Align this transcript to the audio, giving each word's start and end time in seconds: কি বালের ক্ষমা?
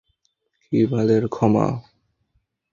কি 0.63 0.79
বালের 0.91 1.23
ক্ষমা? 1.27 1.67